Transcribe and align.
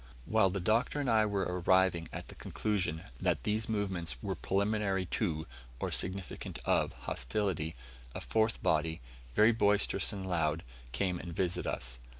While 0.25 0.49
the 0.49 0.59
Doctor 0.59 0.99
and 0.99 1.07
I 1.07 1.27
were 1.27 1.43
arriving 1.47 2.07
at 2.11 2.25
the 2.29 2.33
conclusion 2.33 3.03
that 3.21 3.43
these 3.43 3.69
movements 3.69 4.15
were 4.23 4.33
preliminary 4.33 5.05
to 5.05 5.45
or 5.79 5.91
significant 5.91 6.57
of 6.65 6.91
hostility, 7.01 7.75
a 8.15 8.19
fourth 8.19 8.63
body, 8.63 8.99
very 9.35 9.51
boisterous 9.51 10.11
and 10.11 10.25
loud, 10.27 10.63
came 10.91 11.19
and 11.19 11.35
visited 11.35 11.69
us. 11.71 11.99